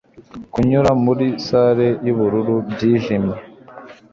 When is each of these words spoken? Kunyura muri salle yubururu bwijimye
Kunyura 0.53 0.91
muri 1.05 1.25
salle 1.45 1.87
yubururu 2.05 2.55
bwijimye 2.69 3.35